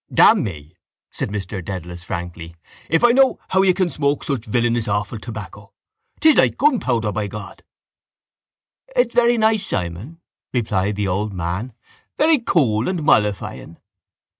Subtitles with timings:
[0.11, 0.73] —Damn me,
[1.11, 2.55] said Mr Dedalus frankly,
[2.89, 5.73] if I know how you can smoke such villainous awful tobacco.
[6.23, 7.63] It's like gunpowder, by God.
[8.95, 10.19] —It's very nice, Simon,
[10.55, 11.73] replied the old man.
[12.17, 13.77] Very cool and mollifying.